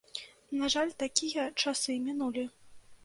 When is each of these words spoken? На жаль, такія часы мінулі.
На 0.61 0.69
жаль, 0.75 0.93
такія 1.03 1.45
часы 1.65 1.99
мінулі. 2.07 2.49